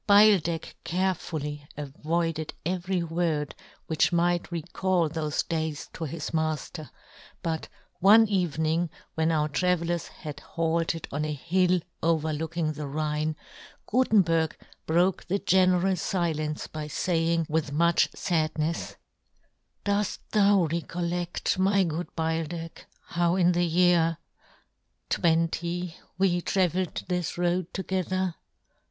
Beildech 0.07 0.73
carefully 0.83 1.67
avoided 1.77 2.55
every 2.65 3.03
word 3.03 3.53
vv^hich 3.87 4.11
might 4.11 4.51
recal 4.51 5.07
thofe 5.07 5.47
days 5.47 5.91
to 5.93 6.05
his 6.05 6.31
Mafler; 6.31 6.89
but 7.43 7.67
one 7.99 8.27
evening 8.27 8.89
w^hen 9.15 9.31
our 9.31 9.47
travellers 9.47 10.07
had 10.07 10.39
halted 10.39 11.07
on 11.11 11.23
a 11.23 11.31
hill 11.31 11.81
overlooking 12.01 12.73
the 12.73 12.87
Rhine, 12.87 13.35
Gutenberg 13.85 14.57
broke 14.87 15.25
the 15.27 15.37
general 15.37 15.93
filence 15.95 16.65
by 16.65 16.87
faying, 16.87 17.45
vv^ith 17.45 17.71
much 17.71 18.11
fadnefs," 18.13 18.95
Doft 19.85 20.21
thou 20.31 20.63
re" 20.63 20.81
colledt, 20.89 21.59
my 21.59 21.83
good 21.83 22.07
Beildech, 22.15 22.85
how 23.09 23.35
in" 23.35 23.51
the 23.51 23.67
year— 23.67 24.17
20 25.11 25.95
we 26.17 26.41
travelled 26.41 27.03
this" 27.07 27.37
road 27.37 27.71
together 27.71 28.33